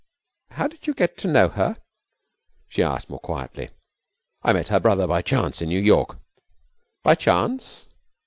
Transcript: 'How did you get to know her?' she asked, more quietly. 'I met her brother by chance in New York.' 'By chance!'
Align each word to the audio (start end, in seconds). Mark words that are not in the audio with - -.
'How 0.49 0.65
did 0.65 0.87
you 0.87 0.95
get 0.95 1.15
to 1.19 1.27
know 1.27 1.49
her?' 1.49 1.77
she 2.67 2.81
asked, 2.81 3.07
more 3.07 3.19
quietly. 3.19 3.69
'I 4.41 4.53
met 4.53 4.69
her 4.69 4.79
brother 4.79 5.05
by 5.05 5.21
chance 5.21 5.61
in 5.61 5.69
New 5.69 5.79
York.' 5.79 6.17
'By 7.03 7.13
chance!' 7.13 7.85